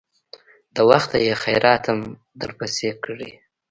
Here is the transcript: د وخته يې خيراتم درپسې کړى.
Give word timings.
د 0.75 0.77
وخته 0.89 1.17
يې 1.25 1.33
خيراتم 1.43 1.99
درپسې 2.41 2.89
کړى. 3.03 3.31